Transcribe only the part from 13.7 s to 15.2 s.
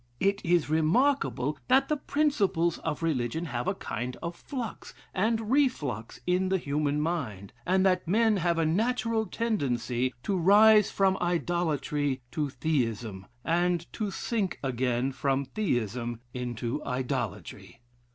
to sink again